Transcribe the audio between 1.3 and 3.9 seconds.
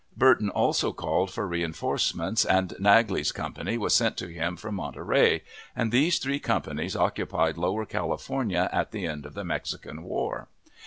reenforcements, and Naglee'a company